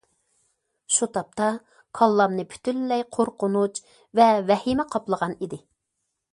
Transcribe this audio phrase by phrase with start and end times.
[0.95, 1.49] شۇ تاپتا
[1.99, 3.85] كاللامنى پۈتۈنلەي قورقۇنچ
[4.21, 5.65] ۋە ۋەھىمە قاپلىغان ئىدى.